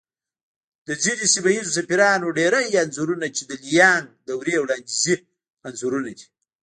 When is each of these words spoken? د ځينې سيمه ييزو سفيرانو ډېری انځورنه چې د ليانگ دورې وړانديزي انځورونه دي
د 0.87 0.89
ځينې 1.03 1.25
سيمه 1.33 1.49
ييزو 1.55 1.75
سفيرانو 1.79 2.35
ډېری 2.39 2.63
انځورنه 2.83 3.27
چې 3.35 3.43
د 3.45 3.51
ليانگ 3.63 4.05
دورې 4.27 4.55
وړانديزي 4.61 5.15
انځورونه 5.67 6.09
دي 6.17 6.27